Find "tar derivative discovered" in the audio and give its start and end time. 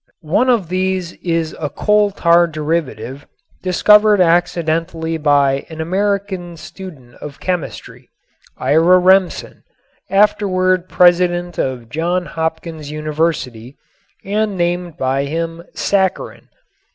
2.09-4.19